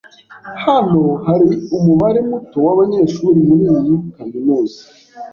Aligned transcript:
Hano 0.65 1.01
hari 1.25 1.49
umubare 1.77 2.19
muto 2.29 2.57
wabanyeshuri 2.65 3.39
muri 3.47 3.63
iyi 3.79 3.95
kaminuza. 4.15 4.81